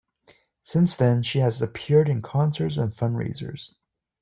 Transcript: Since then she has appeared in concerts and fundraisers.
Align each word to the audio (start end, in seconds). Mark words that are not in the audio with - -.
Since 0.63 0.95
then 0.95 1.21
she 1.21 1.37
has 1.41 1.61
appeared 1.61 2.09
in 2.09 2.23
concerts 2.23 2.75
and 2.75 2.91
fundraisers. 2.91 3.75